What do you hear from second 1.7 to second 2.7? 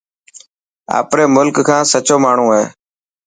سچو ماڻهو هي.